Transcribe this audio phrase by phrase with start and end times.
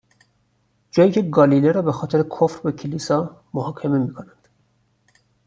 [0.91, 4.47] جایی که گالیله را به خاطر کفر به کلیسا، محاکمه می کنند.